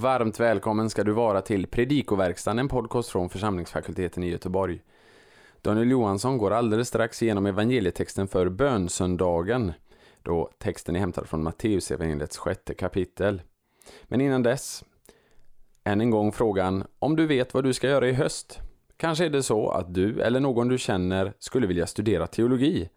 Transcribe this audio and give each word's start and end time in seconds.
Varmt 0.00 0.40
välkommen 0.40 0.90
ska 0.90 1.04
du 1.04 1.12
vara 1.12 1.40
till 1.40 1.66
Predikoverkstan, 1.66 2.58
en 2.58 2.68
podcast 2.68 3.08
från 3.08 3.28
församlingsfakulteten 3.28 4.22
i 4.22 4.30
Göteborg. 4.30 4.80
Daniel 5.62 5.90
Johansson 5.90 6.38
går 6.38 6.50
alldeles 6.50 6.88
strax 6.88 7.22
igenom 7.22 7.46
evangelietexten 7.46 8.28
för 8.28 8.48
bönsöndagen, 8.48 9.72
då 10.22 10.50
texten 10.58 10.96
är 10.96 11.00
hämtad 11.00 11.28
från 11.28 11.42
Matteusevangeliets 11.42 12.38
sjätte 12.38 12.74
kapitel. 12.74 13.42
Men 14.04 14.20
innan 14.20 14.42
dess, 14.42 14.84
än 15.84 16.00
en 16.00 16.10
gång 16.10 16.32
frågan 16.32 16.84
om 16.98 17.16
du 17.16 17.26
vet 17.26 17.54
vad 17.54 17.64
du 17.64 17.72
ska 17.72 17.88
göra 17.88 18.08
i 18.08 18.12
höst. 18.12 18.60
Kanske 18.96 19.24
är 19.24 19.30
det 19.30 19.42
så 19.42 19.70
att 19.70 19.94
du 19.94 20.22
eller 20.22 20.40
någon 20.40 20.68
du 20.68 20.78
känner 20.78 21.32
skulle 21.38 21.66
vilja 21.66 21.86
studera 21.86 22.26
teologi 22.26 22.88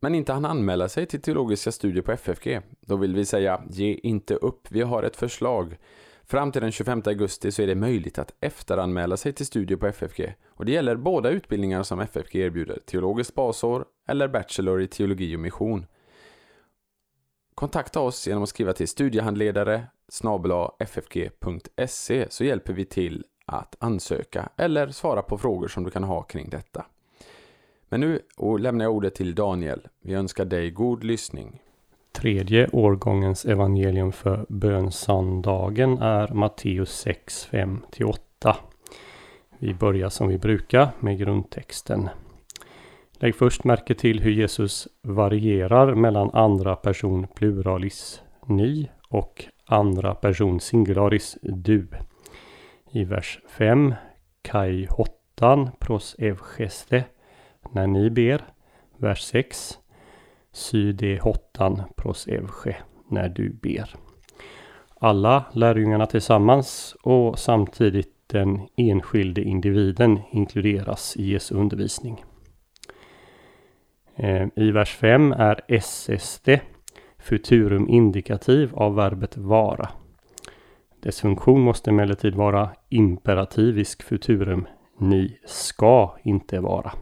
men 0.00 0.14
inte 0.14 0.32
han 0.32 0.44
anmäla 0.44 0.88
sig 0.88 1.06
till 1.06 1.20
teologiska 1.20 1.72
studier 1.72 2.02
på 2.02 2.12
FFG. 2.12 2.60
Då 2.80 2.96
vill 2.96 3.14
vi 3.14 3.24
säga, 3.24 3.62
ge 3.70 3.94
inte 4.02 4.34
upp, 4.34 4.66
vi 4.70 4.82
har 4.82 5.02
ett 5.02 5.16
förslag. 5.16 5.76
Fram 6.24 6.52
till 6.52 6.62
den 6.62 6.72
25 6.72 7.02
augusti 7.06 7.52
så 7.52 7.62
är 7.62 7.66
det 7.66 7.74
möjligt 7.74 8.18
att 8.18 8.34
efteranmäla 8.40 9.16
sig 9.16 9.32
till 9.32 9.46
studier 9.46 9.78
på 9.78 9.86
FFG. 9.86 10.34
Och 10.48 10.64
det 10.64 10.72
gäller 10.72 10.96
båda 10.96 11.30
utbildningar 11.30 11.82
som 11.82 12.00
FFG 12.00 12.36
erbjuder, 12.36 12.78
teologiskt 12.86 13.34
basår 13.34 13.84
eller 14.08 14.28
bachelor 14.28 14.82
i 14.82 14.86
teologi 14.86 15.36
och 15.36 15.40
mission. 15.40 15.86
Kontakta 17.54 18.00
oss 18.00 18.26
genom 18.26 18.42
att 18.42 18.48
skriva 18.48 18.72
till 18.72 18.88
studiehandledare 18.88 19.86
ffg.se 20.78 22.26
så 22.30 22.44
hjälper 22.44 22.72
vi 22.72 22.84
till 22.84 23.24
att 23.46 23.76
ansöka 23.78 24.48
eller 24.56 24.88
svara 24.88 25.22
på 25.22 25.38
frågor 25.38 25.68
som 25.68 25.84
du 25.84 25.90
kan 25.90 26.04
ha 26.04 26.22
kring 26.22 26.50
detta. 26.50 26.86
Men 27.88 28.00
nu 28.00 28.20
lämnar 28.58 28.84
jag 28.84 28.94
ordet 28.94 29.14
till 29.14 29.34
Daniel. 29.34 29.80
Vi 30.02 30.14
önskar 30.14 30.44
dig 30.44 30.70
god 30.70 31.04
lyssning. 31.04 31.60
Tredje 32.12 32.68
årgångens 32.72 33.44
evangelium 33.44 34.12
för 34.12 34.46
bönsöndagen 34.48 35.98
är 35.98 36.28
Matteus 36.28 36.90
6, 36.90 37.48
5-8. 37.50 38.54
Vi 39.58 39.74
börjar 39.74 40.08
som 40.08 40.28
vi 40.28 40.38
brukar 40.38 40.88
med 41.00 41.18
grundtexten. 41.18 42.08
Lägg 43.12 43.34
först 43.34 43.64
märke 43.64 43.94
till 43.94 44.20
hur 44.20 44.30
Jesus 44.30 44.88
varierar 45.02 45.94
mellan 45.94 46.30
andra 46.32 46.76
person 46.76 47.26
pluralis 47.34 48.22
ni 48.46 48.90
och 49.08 49.44
andra 49.66 50.14
person 50.14 50.60
singularis 50.60 51.38
du. 51.42 51.88
I 52.90 53.04
vers 53.04 53.40
5 53.48 53.94
kai 54.42 54.86
hottan 54.90 55.70
pros 55.78 56.16
evgeste 56.18 57.04
när 57.72 57.86
ni 57.86 58.10
ber. 58.10 58.44
Vers 58.96 59.20
6. 59.20 59.78
Sy 60.52 60.92
de 60.92 61.18
hottan 61.18 61.82
pros 61.96 62.28
evche 62.28 62.76
när 63.08 63.28
du 63.28 63.50
ber. 63.50 63.94
Alla 65.00 65.44
lärjungarna 65.52 66.06
tillsammans 66.06 66.96
och 67.02 67.38
samtidigt 67.38 68.12
den 68.26 68.68
enskilde 68.76 69.42
individen 69.42 70.20
inkluderas 70.30 71.16
i 71.16 71.30
Jesu 71.30 71.54
undervisning. 71.54 72.24
Eh, 74.16 74.46
I 74.56 74.70
vers 74.70 74.94
5 74.94 75.32
är 75.32 75.60
SSD 75.68 76.48
futurum 77.18 77.88
indikativ 77.88 78.74
av 78.74 78.94
verbet 78.94 79.36
vara. 79.36 79.88
Dess 81.00 81.20
funktion 81.20 81.60
måste 81.60 81.90
emellertid 81.90 82.34
vara 82.34 82.70
imperativisk 82.88 84.02
futurum. 84.02 84.66
Ni 84.98 85.38
ska 85.46 86.16
inte 86.24 86.60
vara. 86.60 86.92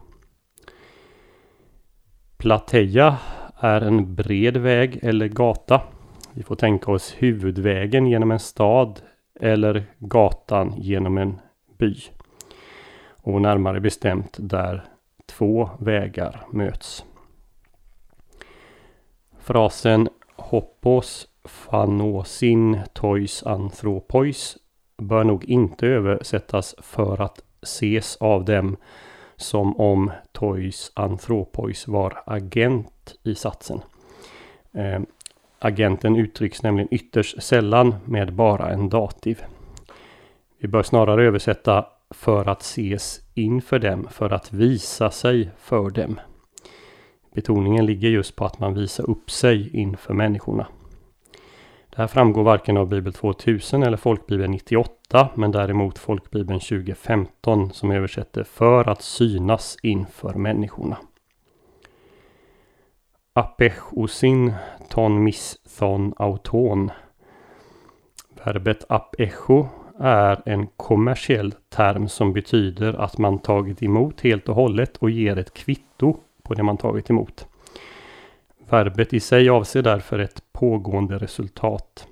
Plateja 2.37 3.17
är 3.59 3.81
en 3.81 4.15
bred 4.15 4.57
väg 4.57 4.99
eller 5.01 5.27
gata. 5.27 5.81
Vi 6.33 6.43
får 6.43 6.55
tänka 6.55 6.91
oss 6.91 7.15
huvudvägen 7.17 8.07
genom 8.07 8.31
en 8.31 8.39
stad 8.39 9.01
eller 9.39 9.83
gatan 9.99 10.73
genom 10.77 11.17
en 11.17 11.39
by. 11.77 11.95
Och 13.07 13.41
närmare 13.41 13.79
bestämt 13.79 14.35
där 14.39 14.83
två 15.25 15.69
vägar 15.79 16.45
möts. 16.51 17.05
Frasen 19.39 20.09
Hoppos 20.35 21.27
fanosin 21.43 22.79
tois 22.93 23.43
anthropois 23.43 24.57
bör 24.97 25.23
nog 25.23 25.45
inte 25.45 25.87
översättas 25.87 26.75
för 26.77 27.21
att 27.21 27.39
ses 27.61 28.15
av 28.15 28.45
dem 28.45 28.77
som 29.37 29.79
om 29.79 30.11
Toys 30.31 30.91
Anthropois 30.93 31.87
var 31.87 32.23
agent 32.25 33.15
i 33.23 33.35
satsen. 33.35 33.81
Eh, 34.73 34.99
agenten 35.59 36.15
uttrycks 36.15 36.63
nämligen 36.63 36.93
ytterst 36.93 37.43
sällan 37.43 37.95
med 38.05 38.33
bara 38.33 38.69
en 38.69 38.89
dativ. 38.89 39.43
Vi 40.59 40.67
bör 40.67 40.83
snarare 40.83 41.25
översätta 41.25 41.85
för 42.09 42.49
att 42.49 42.61
ses 42.61 43.21
inför 43.33 43.79
dem, 43.79 44.07
för 44.11 44.29
att 44.29 44.53
visa 44.53 45.11
sig 45.11 45.49
för 45.57 45.89
dem. 45.89 46.19
Betoningen 47.33 47.85
ligger 47.85 48.09
just 48.09 48.35
på 48.35 48.45
att 48.45 48.59
man 48.59 48.73
visar 48.73 49.09
upp 49.09 49.31
sig 49.31 49.75
inför 49.75 50.13
människorna. 50.13 50.67
Det 51.95 52.01
här 52.01 52.07
framgår 52.07 52.43
varken 52.43 52.77
av 52.77 52.87
Bibel 52.87 53.13
2000 53.13 53.83
eller 53.83 53.97
Folkbibeln 53.97 54.51
98 54.51 55.29
men 55.35 55.51
däremot 55.51 55.99
Folkbibeln 55.99 56.59
2015 56.59 57.73
som 57.73 57.91
översätter 57.91 58.43
för 58.43 58.89
att 58.89 59.01
synas 59.01 59.77
inför 59.83 60.33
människorna. 60.33 60.97
Apechosin 63.33 64.53
ton 64.89 65.23
miss 65.23 65.57
thon 65.79 66.13
auton. 66.17 66.91
Verbet 68.43 68.85
apecho 68.89 69.67
är 69.99 70.41
en 70.45 70.67
kommersiell 70.67 71.53
term 71.69 72.07
som 72.07 72.33
betyder 72.33 72.93
att 72.93 73.17
man 73.17 73.39
tagit 73.39 73.83
emot 73.83 74.21
helt 74.21 74.49
och 74.49 74.55
hållet 74.55 74.97
och 74.97 75.09
ger 75.09 75.37
ett 75.37 75.53
kvitto 75.53 76.17
på 76.43 76.53
det 76.53 76.63
man 76.63 76.77
tagit 76.77 77.09
emot. 77.09 77.47
Verbet 78.69 79.13
i 79.13 79.19
sig 79.19 79.49
avser 79.49 79.81
därför 79.81 80.19
ett 80.19 80.43
pågående 80.51 81.17
resultat. 81.17 82.07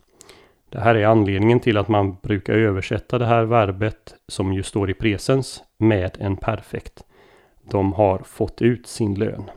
Det 0.69 0.79
här 0.79 0.95
är 0.95 1.05
anledningen 1.05 1.59
till 1.59 1.77
att 1.77 1.87
man 1.87 2.17
brukar 2.21 2.53
översätta 2.53 3.17
det 3.17 3.25
här 3.25 3.43
verbet 3.43 4.15
som 4.27 4.53
ju 4.53 4.63
står 4.63 4.89
i 4.89 4.93
presens 4.93 5.63
med 5.77 6.17
en 6.19 6.37
perfekt. 6.37 7.03
De 7.63 7.93
har 7.93 8.17
fått 8.17 8.61
ut 8.61 8.87
sin 8.87 9.15
lön. 9.15 9.49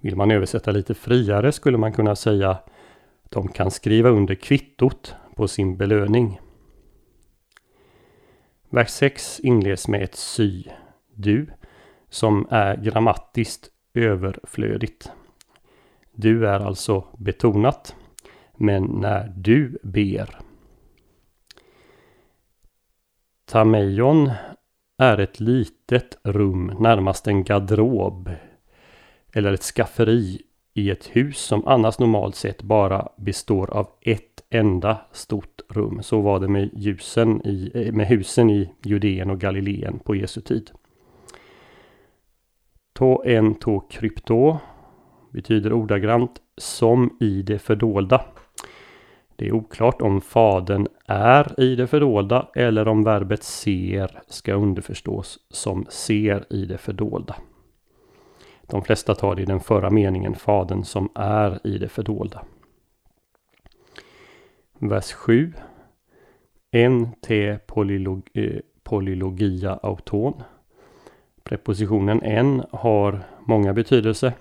Vill 0.00 0.16
man 0.16 0.30
översätta 0.30 0.70
lite 0.70 0.94
friare 0.94 1.52
skulle 1.52 1.78
man 1.78 1.92
kunna 1.92 2.16
säga 2.16 2.58
de 3.28 3.48
kan 3.48 3.70
skriva 3.70 4.08
under 4.08 4.34
kvittot 4.34 5.14
på 5.34 5.48
sin 5.48 5.76
belöning. 5.76 6.40
Vers 8.70 8.90
6 8.90 9.40
inleds 9.40 9.88
med 9.88 10.02
ett 10.02 10.14
sy, 10.14 10.64
du, 11.14 11.46
som 12.10 12.46
är 12.50 12.76
grammatiskt 12.76 13.70
överflödigt. 13.96 15.10
Du 16.12 16.48
är 16.48 16.60
alltså 16.60 17.04
betonat. 17.18 17.94
Men 18.56 18.84
när 18.84 19.32
du 19.36 19.78
ber. 19.82 20.38
Tameion 23.44 24.30
är 24.98 25.18
ett 25.18 25.40
litet 25.40 26.18
rum, 26.22 26.76
närmast 26.80 27.26
en 27.26 27.44
garderob 27.44 28.30
eller 29.32 29.52
ett 29.52 29.62
skafferi 29.62 30.42
i 30.74 30.90
ett 30.90 31.06
hus 31.06 31.38
som 31.38 31.66
annars 31.66 31.98
normalt 31.98 32.36
sett 32.36 32.62
bara 32.62 33.08
består 33.16 33.70
av 33.70 33.88
ett 34.00 34.44
enda 34.50 35.00
stort 35.12 35.60
rum. 35.68 36.02
Så 36.02 36.20
var 36.20 36.40
det 36.40 36.48
med, 36.48 36.70
ljusen 36.74 37.46
i, 37.46 37.70
eh, 37.74 37.92
med 37.92 38.06
husen 38.06 38.50
i 38.50 38.70
Judeen 38.82 39.30
och 39.30 39.40
Galileen 39.40 39.98
på 39.98 40.16
Jesu 40.16 40.40
tid. 40.40 40.70
To 42.96 43.22
en 43.24 43.54
to 43.54 43.80
krypto 43.80 44.58
betyder 45.30 45.72
ordagrant 45.72 46.40
som 46.56 47.16
i 47.20 47.42
det 47.42 47.58
fördolda. 47.58 48.24
Det 49.36 49.46
är 49.46 49.52
oklart 49.52 50.02
om 50.02 50.20
fadern 50.20 50.86
är 51.06 51.60
i 51.60 51.76
det 51.76 51.86
fördolda 51.86 52.48
eller 52.54 52.88
om 52.88 53.04
verbet 53.04 53.42
ser 53.42 54.22
ska 54.26 54.54
underförstås 54.54 55.38
som 55.50 55.86
ser 55.88 56.52
i 56.52 56.64
det 56.64 56.78
fördolda. 56.78 57.36
De 58.62 58.82
flesta 58.82 59.14
tar 59.14 59.34
det 59.34 59.42
i 59.42 59.46
den 59.46 59.60
förra 59.60 59.90
meningen 59.90 60.34
fadern 60.34 60.84
som 60.84 61.08
är 61.14 61.66
i 61.66 61.78
det 61.78 61.88
fördolda. 61.88 62.42
Vers 64.78 65.12
7. 65.12 65.52
En 66.70 67.12
te 67.12 67.58
polylog, 67.58 68.28
eh, 68.34 68.60
polylogia 68.82 69.74
auton. 69.82 70.42
Prepositionen 71.46 72.22
en 72.22 72.62
har 72.70 73.22
många 73.44 73.72
betydelser. 73.72 74.32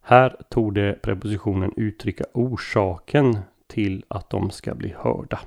Här 0.00 0.36
tog 0.50 0.74
det 0.74 1.02
prepositionen 1.02 1.72
uttrycka 1.76 2.24
orsaken 2.34 3.38
till 3.66 4.04
att 4.08 4.30
de 4.30 4.50
ska 4.50 4.74
bli 4.74 4.94
hörda. 4.98 5.40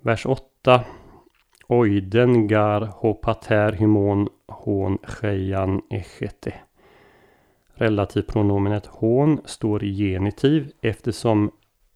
Vers 0.00 0.26
8. 0.26 0.84
Oiden 1.66 2.48
gar 2.48 2.80
hopater 2.80 3.72
hymon 3.72 4.28
hon 4.46 4.98
chejan 5.02 5.82
echete. 5.90 6.54
Relativpronomenet 7.74 8.86
hon 8.86 9.40
står 9.44 9.84
i 9.84 9.92
genitiv 9.92 10.72
eftersom 10.80 11.50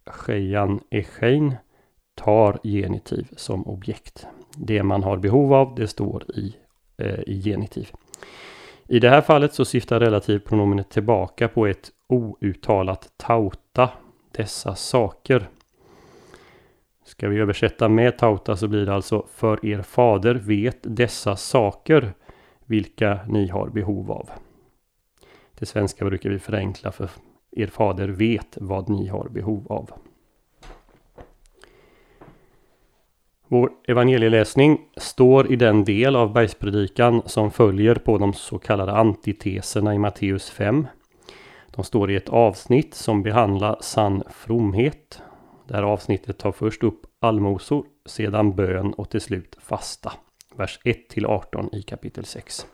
Shejan 0.05 0.79
Echein 0.89 1.55
tar 2.15 2.59
genitiv 2.63 3.27
som 3.35 3.67
objekt. 3.67 4.27
Det 4.57 4.83
man 4.83 5.03
har 5.03 5.17
behov 5.17 5.53
av 5.53 5.75
det 5.75 5.87
står 5.87 6.23
i, 6.35 6.55
eh, 6.97 7.19
i 7.19 7.41
genitiv. 7.41 7.91
I 8.87 8.99
det 8.99 9.09
här 9.09 9.21
fallet 9.21 9.53
så 9.53 9.65
syftar 9.65 9.99
relativpronomenet 9.99 10.89
tillbaka 10.89 11.47
på 11.47 11.67
ett 11.67 11.91
outtalat 12.07 13.13
tauta, 13.17 13.89
dessa 14.31 14.75
saker. 14.75 15.49
Ska 17.05 17.29
vi 17.29 17.39
översätta 17.39 17.89
med 17.89 18.17
tauta 18.17 18.55
så 18.55 18.67
blir 18.67 18.85
det 18.85 18.93
alltså 18.93 19.25
för 19.33 19.65
er 19.65 19.81
fader 19.81 20.35
vet 20.35 20.77
dessa 20.81 21.35
saker 21.35 22.13
vilka 22.65 23.19
ni 23.27 23.47
har 23.47 23.69
behov 23.69 24.11
av. 24.11 24.29
Det 25.59 25.65
svenska 25.65 26.05
brukar 26.05 26.29
vi 26.29 26.39
förenkla 26.39 26.91
för 26.91 27.09
er 27.51 27.67
fader 27.67 28.07
vet 28.07 28.57
vad 28.61 28.89
ni 28.89 29.07
har 29.07 29.29
behov 29.29 29.71
av. 29.71 29.91
Vår 33.47 33.71
evangelieläsning 33.87 34.81
står 34.97 35.51
i 35.51 35.55
den 35.55 35.83
del 35.83 36.15
av 36.15 36.33
bergspredikan 36.33 37.21
som 37.25 37.51
följer 37.51 37.95
på 37.95 38.17
de 38.17 38.33
så 38.33 38.59
kallade 38.59 38.91
antiteserna 38.91 39.95
i 39.95 39.97
Matteus 39.97 40.49
5. 40.49 40.87
De 41.75 41.83
står 41.83 42.11
i 42.11 42.15
ett 42.15 42.29
avsnitt 42.29 42.93
som 42.93 43.23
behandlar 43.23 43.77
sann 43.81 44.23
fromhet. 44.29 45.21
Det 45.67 45.75
här 45.75 45.83
avsnittet 45.83 46.37
tar 46.37 46.51
först 46.51 46.83
upp 46.83 47.01
allmosor, 47.19 47.85
sedan 48.05 48.55
bön 48.55 48.93
och 48.93 49.09
till 49.09 49.21
slut 49.21 49.57
fasta. 49.61 50.13
Vers 50.55 50.79
1 50.83 51.09
till 51.09 51.25
18 51.25 51.69
i 51.73 51.81
kapitel 51.81 52.25
6. 52.25 52.65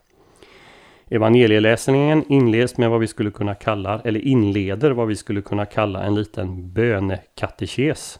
Evangelieläsningen 1.07 2.23
inleds 2.27 2.77
med 2.77 2.89
vad 2.89 2.99
vi 2.99 3.07
skulle 3.07 3.31
kunna 3.31 3.55
kalla, 3.55 4.01
eller 4.03 4.19
inleder 4.19 4.91
vad 4.91 5.07
vi 5.07 5.15
skulle 5.15 5.41
kunna 5.41 5.65
kalla 5.65 6.03
en 6.03 6.15
liten 6.15 6.73
bönekatekes. 6.73 8.19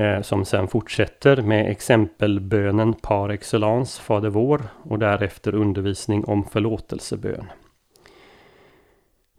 Eh, 0.00 0.22
som 0.22 0.44
sen 0.44 0.68
fortsätter 0.68 1.42
med 1.42 1.70
exempelbönen 1.70 2.94
par 2.94 3.28
excellence, 3.28 4.02
Fader 4.02 4.28
vår, 4.28 4.62
och 4.82 4.98
därefter 4.98 5.54
undervisning 5.54 6.24
om 6.24 6.44
förlåtelsebön. 6.44 7.46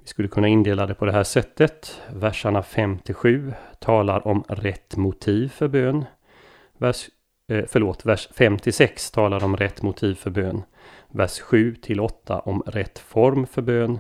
Vi 0.01 0.07
skulle 0.07 0.27
kunna 0.27 0.47
indela 0.47 0.85
det 0.85 0.93
på 0.93 1.05
det 1.05 1.11
här 1.11 1.23
sättet. 1.23 2.01
Verserna 2.09 2.61
5-7 2.61 3.53
talar 3.79 4.27
om 4.27 4.43
rätt 4.47 4.97
motiv 4.97 5.49
för 5.49 5.67
bön. 5.67 6.05
Vers, 6.77 7.09
eh, 7.47 7.65
förlåt, 7.67 8.05
vers 8.05 8.29
5-6 8.31 9.11
talar 9.11 9.43
om 9.43 9.57
rätt 9.57 9.81
motiv 9.81 10.15
för 10.15 10.29
bön. 10.29 10.63
Vers 11.07 11.41
7-8 11.41 12.39
om 12.39 12.63
rätt 12.65 12.99
form 12.99 13.47
för 13.47 13.61
bön. 13.61 13.99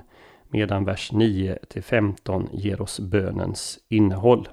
Medan 0.49 0.85
vers 0.85 1.11
9-15 1.11 2.49
ger 2.51 2.81
oss 2.81 2.99
bönens 2.99 3.79
innehåll. 3.89 4.47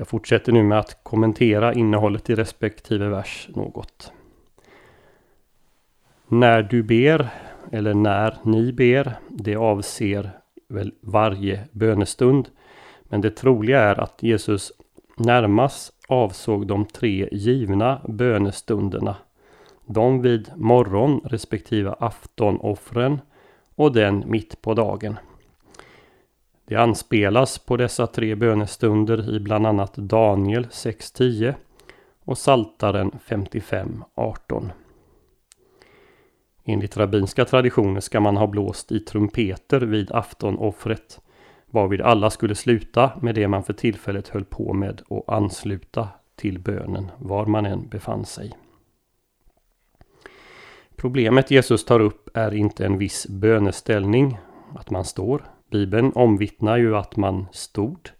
Jag 0.00 0.08
fortsätter 0.08 0.52
nu 0.52 0.62
med 0.62 0.78
att 0.78 0.98
kommentera 1.02 1.74
innehållet 1.74 2.30
i 2.30 2.34
respektive 2.34 3.08
vers 3.08 3.48
något. 3.54 4.12
När 6.28 6.62
du 6.62 6.82
ber, 6.82 7.28
eller 7.72 7.94
när 7.94 8.36
ni 8.44 8.72
ber, 8.72 9.18
det 9.28 9.56
avser 9.56 10.30
väl 10.68 10.92
varje 11.00 11.68
bönestund. 11.72 12.48
Men 13.02 13.20
det 13.20 13.30
troliga 13.30 13.80
är 13.80 14.00
att 14.00 14.22
Jesus 14.22 14.72
närmast 15.16 15.92
avsåg 16.08 16.66
de 16.66 16.84
tre 16.84 17.28
givna 17.32 18.00
bönestunderna. 18.08 19.16
De 19.86 20.22
vid 20.22 20.50
morgon 20.56 21.20
respektive 21.24 21.94
aftonoffren 21.98 23.20
och 23.74 23.92
den 23.92 24.24
mitt 24.26 24.62
på 24.62 24.74
dagen. 24.74 25.16
Det 26.70 26.76
anspelas 26.76 27.58
på 27.58 27.76
dessa 27.76 28.06
tre 28.06 28.34
bönestunder 28.34 29.34
i 29.34 29.40
bland 29.40 29.66
annat 29.66 29.94
Daniel 29.94 30.64
6.10 30.64 31.54
och 32.24 32.38
Saltaren 32.38 33.10
55.18. 33.26 34.70
Enligt 36.64 36.96
rabbinska 36.96 37.44
traditioner 37.44 38.00
ska 38.00 38.20
man 38.20 38.36
ha 38.36 38.46
blåst 38.46 38.92
i 38.92 39.00
trumpeter 39.00 39.80
vid 39.80 40.12
aftonoffret 40.12 41.20
varvid 41.66 42.00
alla 42.00 42.30
skulle 42.30 42.54
sluta 42.54 43.12
med 43.22 43.34
det 43.34 43.48
man 43.48 43.64
för 43.64 43.72
tillfället 43.72 44.28
höll 44.28 44.44
på 44.44 44.72
med 44.72 45.02
och 45.08 45.34
ansluta 45.34 46.08
till 46.36 46.58
bönen 46.58 47.10
var 47.18 47.46
man 47.46 47.66
än 47.66 47.88
befann 47.88 48.24
sig. 48.24 48.52
Problemet 50.96 51.50
Jesus 51.50 51.84
tar 51.84 52.00
upp 52.00 52.36
är 52.36 52.54
inte 52.54 52.86
en 52.86 52.98
viss 52.98 53.26
böneställning, 53.28 54.38
att 54.74 54.90
man 54.90 55.04
står, 55.04 55.42
Bibeln 55.70 56.12
omvittnar 56.14 56.76
ju 56.76 56.96
att 56.96 57.16
man 57.16 57.46
stod. 57.52 58.10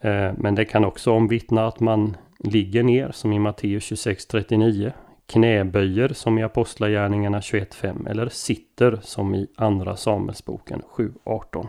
Eh, 0.00 0.30
men 0.36 0.54
det 0.54 0.64
kan 0.64 0.84
också 0.84 1.12
omvittna 1.12 1.66
att 1.66 1.80
man 1.80 2.16
ligger 2.38 2.82
ner 2.82 3.10
som 3.12 3.32
i 3.32 3.38
Matteus 3.38 3.92
26.39. 3.92 4.92
Knäböjer 5.26 6.08
som 6.08 6.38
i 6.38 6.42
Apostlagärningarna 6.42 7.40
21.5 7.40 8.10
eller 8.10 8.28
sitter 8.28 8.98
som 9.02 9.34
i 9.34 9.46
Andra 9.56 9.96
Samuelsboken 9.96 10.82
7.18. 10.96 11.66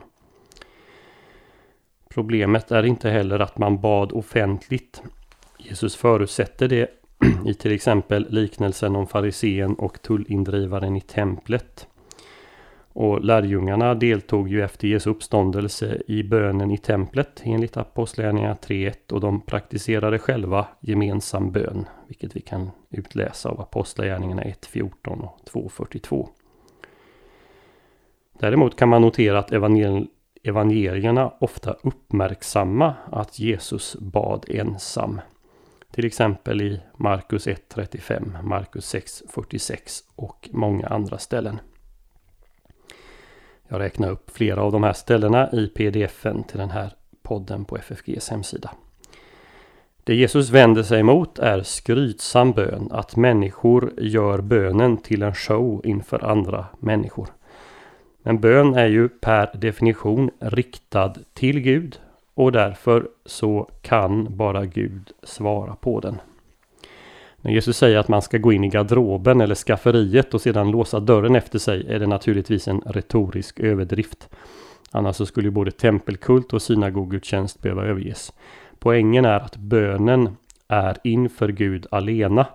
Problemet 2.09 2.71
är 2.71 2.83
inte 2.83 3.09
heller 3.09 3.39
att 3.39 3.57
man 3.57 3.81
bad 3.81 4.11
offentligt. 4.11 5.03
Jesus 5.57 5.95
förutsätter 5.95 6.67
det 6.67 6.87
i 7.45 7.53
till 7.53 7.71
exempel 7.71 8.27
liknelsen 8.29 8.95
om 8.95 9.07
farisén 9.07 9.73
och 9.73 10.01
tullindrivaren 10.01 10.95
i 10.95 11.01
templet. 11.01 11.87
Och 12.93 13.23
lärjungarna 13.23 13.95
deltog 13.95 14.49
ju 14.49 14.63
efter 14.63 14.87
Jesu 14.87 15.09
uppståndelse 15.09 16.01
i 16.07 16.23
bönen 16.23 16.71
i 16.71 16.77
templet 16.77 17.41
enligt 17.43 17.77
Apostlagärningarna 17.77 18.55
3.1 18.55 19.11
och 19.11 19.19
de 19.19 19.41
praktiserade 19.41 20.19
själva 20.19 20.67
gemensam 20.79 21.51
bön, 21.51 21.85
vilket 22.07 22.35
vi 22.35 22.41
kan 22.41 22.71
utläsa 22.89 23.49
av 23.49 23.61
Apostlagärningarna 23.61 24.43
1.14 24.43 24.91
och 25.21 25.39
2.42. 25.53 26.27
Däremot 28.39 28.75
kan 28.75 28.89
man 28.89 29.01
notera 29.01 29.39
att 29.39 29.51
evangel 29.51 30.07
evangelierna 30.43 31.33
ofta 31.39 31.75
uppmärksamma 31.83 32.93
att 33.11 33.39
Jesus 33.39 33.95
bad 33.99 34.45
ensam. 34.47 35.21
Till 35.91 36.05
exempel 36.05 36.61
i 36.61 36.81
Markus 36.97 37.47
1.35, 37.47 38.43
Markus 38.43 38.93
6.46 38.93 40.03
och 40.15 40.49
många 40.51 40.87
andra 40.87 41.17
ställen. 41.17 41.59
Jag 43.73 43.79
räknar 43.79 44.11
upp 44.11 44.31
flera 44.31 44.61
av 44.61 44.71
de 44.71 44.83
här 44.83 44.93
ställena 44.93 45.51
i 45.51 45.67
pdfen 45.67 46.43
till 46.43 46.57
den 46.57 46.69
här 46.69 46.93
podden 47.21 47.65
på 47.65 47.77
FFGs 47.77 48.29
hemsida. 48.29 48.71
Det 50.03 50.15
Jesus 50.15 50.49
vänder 50.49 50.83
sig 50.83 50.99
emot 50.99 51.39
är 51.39 51.61
skrytsam 51.61 52.51
bön, 52.51 52.87
att 52.91 53.15
människor 53.15 53.93
gör 53.97 54.41
bönen 54.41 54.97
till 54.97 55.23
en 55.23 55.33
show 55.33 55.81
inför 55.83 56.25
andra 56.25 56.65
människor. 56.79 57.27
Men 58.23 58.39
bön 58.39 58.75
är 58.75 58.87
ju 58.87 59.09
per 59.09 59.49
definition 59.53 60.31
riktad 60.39 61.13
till 61.33 61.59
Gud 61.59 61.99
och 62.33 62.51
därför 62.51 63.07
så 63.25 63.69
kan 63.81 64.37
bara 64.37 64.65
Gud 64.65 65.11
svara 65.23 65.75
på 65.75 65.99
den. 65.99 66.19
När 67.43 67.51
Jesus 67.51 67.77
säger 67.77 67.97
att 67.97 68.07
man 68.07 68.21
ska 68.21 68.37
gå 68.37 68.53
in 68.53 68.63
i 68.63 68.69
garderoben 68.69 69.41
eller 69.41 69.55
skafferiet 69.55 70.33
och 70.33 70.41
sedan 70.41 70.71
låsa 70.71 70.99
dörren 70.99 71.35
efter 71.35 71.59
sig 71.59 71.85
är 71.87 71.99
det 71.99 72.07
naturligtvis 72.07 72.67
en 72.67 72.81
retorisk 72.81 73.59
överdrift. 73.59 74.29
Annars 74.91 75.15
så 75.15 75.25
skulle 75.25 75.51
både 75.51 75.71
tempelkult 75.71 76.53
och 76.53 76.61
synagogutjänst 76.61 77.61
behöva 77.61 77.83
överges. 77.83 78.33
Poängen 78.79 79.25
är 79.25 79.39
att 79.39 79.55
bönen 79.55 80.37
är 80.67 80.97
inför 81.03 81.49
Gud 81.49 81.87
alena 81.91 82.47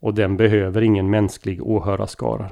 och 0.00 0.14
den 0.14 0.36
behöver 0.36 0.82
ingen 0.82 1.10
mänsklig 1.10 1.66
åhörarskara. 1.66 2.50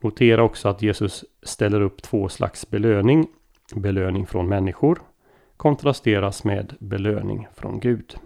Notera 0.00 0.42
också 0.42 0.68
att 0.68 0.82
Jesus 0.82 1.24
ställer 1.42 1.80
upp 1.80 2.02
två 2.02 2.28
slags 2.28 2.70
belöning. 2.70 3.26
Belöning 3.74 4.26
från 4.26 4.48
människor 4.48 4.98
kontrasteras 5.56 6.44
med 6.44 6.74
belöning 6.78 7.48
från 7.54 7.80
Gud. 7.80 8.16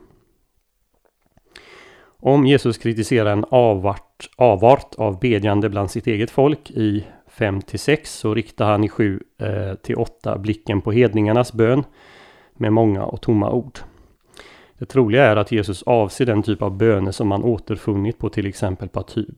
Om 2.22 2.46
Jesus 2.46 2.78
kritiserar 2.78 3.32
en 3.32 3.44
avart, 3.50 4.28
avart 4.36 4.94
av 4.98 5.20
bedjande 5.20 5.68
bland 5.68 5.90
sitt 5.90 6.06
eget 6.06 6.30
folk 6.30 6.70
i 6.70 7.04
5-6 7.36 8.04
så 8.04 8.34
riktar 8.34 8.70
han 8.70 8.84
i 8.84 8.88
7-8 8.88 10.06
eh, 10.24 10.36
blicken 10.36 10.80
på 10.80 10.92
hedningarnas 10.92 11.52
bön 11.52 11.84
med 12.56 12.72
många 12.72 13.04
och 13.04 13.20
tomma 13.20 13.50
ord. 13.50 13.78
Det 14.78 14.86
troliga 14.86 15.24
är 15.24 15.36
att 15.36 15.52
Jesus 15.52 15.82
avser 15.82 16.26
den 16.26 16.42
typ 16.42 16.62
av 16.62 16.76
böner 16.76 17.12
som 17.12 17.28
man 17.28 17.44
återfunnit 17.44 18.18
på 18.18 18.28
till 18.28 18.46
exempel 18.46 18.88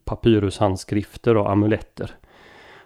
papyrushandskrifter 0.05 1.37
och 1.37 1.51
amuletter. 1.51 2.11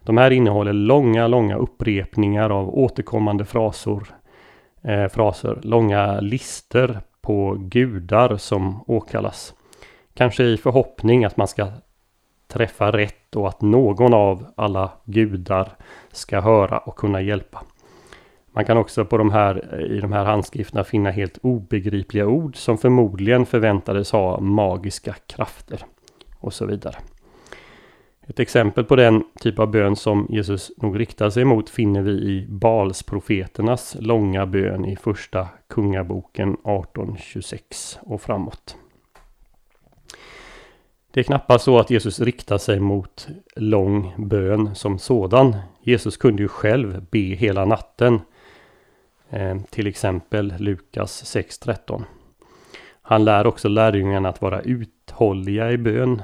De 0.03 0.17
här 0.17 0.31
innehåller 0.31 0.73
långa, 0.73 1.27
långa 1.27 1.57
upprepningar 1.57 2.51
av 2.51 2.79
återkommande 2.79 3.45
fraser, 3.45 4.01
eh, 4.83 5.09
fraser, 5.09 5.61
långa 5.63 6.21
lister 6.21 7.01
på 7.21 7.57
gudar 7.59 8.37
som 8.37 8.85
åkallas. 8.87 9.55
Kanske 10.17 10.45
i 10.45 10.57
förhoppning 10.57 11.25
att 11.25 11.37
man 11.37 11.49
ska 11.49 11.69
träffa 12.49 12.93
rätt 12.93 13.37
och 13.37 13.49
att 13.49 13.61
någon 13.61 14.15
av 14.15 14.47
alla 14.57 14.91
gudar 15.05 15.69
ska 16.13 16.41
höra 16.41 16.79
och 16.79 16.97
kunna 16.97 17.21
hjälpa. 17.21 17.63
Man 18.53 18.65
kan 18.65 18.77
också 18.77 19.05
på 19.05 19.19
de 19.19 19.31
här, 19.31 19.81
i 19.91 20.01
de 20.01 20.13
här 20.13 20.25
handskrifterna 20.25 20.85
finna 20.85 21.11
helt 21.11 21.39
obegripliga 21.43 22.27
ord 22.27 22.57
som 22.57 22.79
förmodligen 22.79 23.47
förväntades 23.47 24.13
ha 24.13 24.41
magiska 24.41 25.15
krafter 25.27 25.85
och 26.39 26.53
så 26.53 26.67
vidare. 26.67 26.97
Ett 28.27 28.41
exempel 28.41 28.85
på 28.85 28.97
den 28.97 29.25
typ 29.41 29.59
av 29.59 29.71
bön 29.71 29.97
som 29.97 30.27
Jesus 30.31 30.73
nog 30.77 31.01
riktar 31.01 31.31
sig 31.31 31.45
mot 31.45 31.71
finner 31.71 32.03
vi 32.03 32.13
i 32.13 32.47
Balsprofeternas 32.49 33.97
långa 34.01 34.47
bön 34.47 34.85
i 34.85 34.97
första 34.97 35.49
Kungaboken 35.69 36.49
1826 36.53 37.99
och 38.03 38.23
framåt. 38.23 38.77
Det 41.17 41.21
är 41.21 41.25
knappast 41.25 41.65
så 41.65 41.79
att 41.79 41.91
Jesus 41.91 42.21
riktar 42.21 42.59
sig 42.59 42.81
mot 42.81 43.29
lång 43.57 44.15
bön 44.19 44.75
som 44.75 44.99
sådan. 44.99 45.57
Jesus 45.83 46.17
kunde 46.17 46.43
ju 46.43 46.49
själv 46.49 47.05
be 47.11 47.19
hela 47.19 47.65
natten. 47.65 48.21
Eh, 49.31 49.57
till 49.71 49.87
exempel 49.87 50.55
Lukas 50.59 51.37
6.13. 51.37 52.03
Han 53.03 53.25
lär 53.25 53.47
också 53.47 53.69
lärjungarna 53.69 54.29
att 54.29 54.43
vara 54.43 54.61
uthålliga 54.61 55.73
i 55.73 55.79
bön 55.79 56.23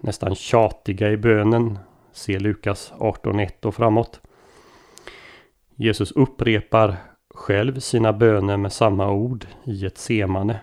nästan 0.00 0.34
tjatiga 0.34 1.10
i 1.10 1.16
bönen. 1.16 1.78
Se 2.12 2.38
Lukas 2.38 2.92
18.1 2.98 3.66
och 3.66 3.74
framåt. 3.74 4.20
Jesus 5.74 6.12
upprepar 6.12 6.96
själv 7.34 7.80
sina 7.80 8.12
böner 8.12 8.56
med 8.56 8.72
samma 8.72 9.10
ord 9.10 9.46
i 9.64 9.86
ett 9.86 9.98
semane 9.98 10.60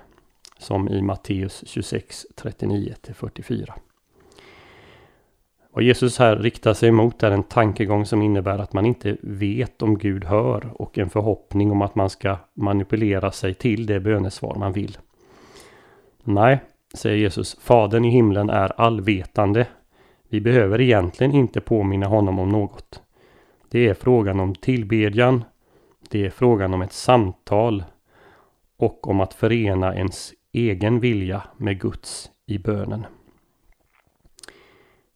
som 0.60 0.90
i 0.90 1.02
Matteus 1.02 1.64
26, 1.68 2.26
39-44. 2.36 3.74
Vad 5.78 5.84
Jesus 5.84 6.20
här 6.20 6.36
riktar 6.36 6.74
sig 6.74 6.90
emot 6.90 7.24
är 7.24 7.32
en 7.32 7.44
tankegång 7.44 8.06
som 8.06 8.22
innebär 8.22 8.60
att 8.60 8.74
man 8.74 8.86
inte 8.86 9.18
vet 9.22 9.82
om 9.82 9.98
Gud 9.98 10.24
hör 10.26 10.82
och 10.82 10.98
en 10.98 11.10
förhoppning 11.10 11.72
om 11.72 11.82
att 11.82 11.96
man 11.96 12.10
ska 12.10 12.38
manipulera 12.54 13.32
sig 13.32 13.54
till 13.54 13.86
det 13.86 14.00
bönesvar 14.00 14.56
man 14.56 14.74
vill. 14.74 14.98
Nej, 16.24 16.60
säger 16.94 17.18
Jesus, 17.18 17.58
Fadern 17.62 18.06
i 18.06 18.10
himlen 18.10 18.50
är 18.50 18.82
allvetande. 18.82 19.68
Vi 20.30 20.42
behöver 20.42 20.82
egentligen 20.82 21.34
inte 21.34 21.62
påminna 21.62 22.08
honom 22.08 22.40
om 22.40 22.50
något. 22.50 23.02
Det 23.70 23.88
är 23.88 23.94
frågan 23.94 24.40
om 24.40 24.56
tillbedjan. 24.56 25.44
Det 26.10 26.26
är 26.26 26.30
frågan 26.30 26.74
om 26.74 26.82
ett 26.82 26.94
samtal 26.94 27.84
och 28.78 29.08
om 29.08 29.22
att 29.22 29.34
förena 29.34 29.96
ens 29.96 30.34
egen 30.58 31.00
vilja 31.00 31.44
med 31.58 31.82
Guds 31.82 32.32
i 32.46 32.58
bönen. 32.58 33.06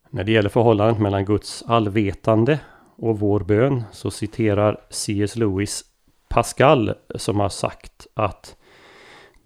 När 0.10 0.24
det 0.24 0.32
gäller 0.32 0.50
förhållandet 0.50 1.00
mellan 1.00 1.26
Guds 1.26 1.64
allvetande 1.68 2.60
och 2.96 3.20
vår 3.20 3.40
bön 3.40 3.84
så 3.92 4.12
citerar 4.12 4.82
C.S. 4.90 5.36
Lewis 5.36 5.84
Pascal 6.30 6.94
som 7.16 7.40
har 7.40 7.50
sagt 7.50 8.08
att 8.14 8.56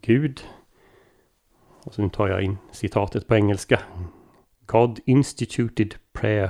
Gud 0.02 0.42
och 1.84 1.94
så 1.94 2.02
nu 2.02 2.10
tar 2.10 2.28
jag 2.28 2.42
in 2.42 2.58
citatet 2.72 3.28
på 3.28 3.36
engelska. 3.36 3.82
God 4.66 5.00
instituted 5.06 5.96
prayer 6.14 6.50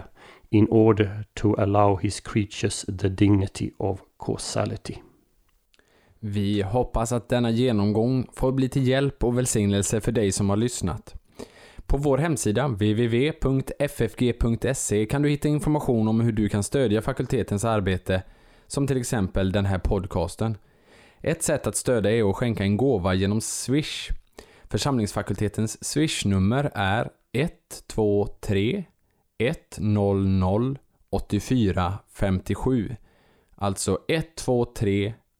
in 0.49 0.67
order 0.69 1.25
to 1.33 1.53
allow 1.53 1.99
his 1.99 2.19
creatures 2.19 2.85
the 2.99 3.09
dignity 3.09 3.71
of 3.77 4.01
causality. 4.25 5.01
Vi 6.27 6.61
hoppas 6.61 7.11
att 7.11 7.29
denna 7.29 7.49
genomgång 7.49 8.27
får 8.33 8.51
bli 8.51 8.69
till 8.69 8.87
hjälp 8.87 9.23
och 9.23 9.37
välsignelse 9.37 10.01
för 10.01 10.11
dig 10.11 10.31
som 10.31 10.49
har 10.49 10.57
lyssnat. 10.57 11.15
På 11.85 11.97
vår 11.97 12.17
hemsida 12.17 12.67
www.ffg.se 12.67 13.85
kan 15.05 15.21
du 15.21 15.29
hitta 15.29 15.47
information 15.47 16.07
om 16.07 16.21
hur 16.21 16.31
du 16.31 16.49
kan 16.49 16.63
stödja 16.63 17.01
fakultetens 17.01 17.65
arbete, 17.65 18.23
som 18.67 18.87
till 18.87 18.97
exempel 18.97 19.51
den 19.51 19.65
här 19.65 19.79
podcasten. 19.79 20.57
Ett 21.21 21.43
sätt 21.43 21.67
att 21.67 21.75
stödja 21.75 22.11
är 22.11 22.29
att 22.29 22.35
skänka 22.35 22.63
en 22.63 22.77
gåva 22.77 23.13
genom 23.13 23.41
Swish 23.41 24.11
Församlingsfakultetens 24.63 25.85
swishnummer 25.85 26.71
är 26.73 27.09
123 27.33 28.83
100 29.37 30.75
84 31.09 31.93
57. 32.09 32.95
Alltså 33.55 33.99
123 34.07 35.13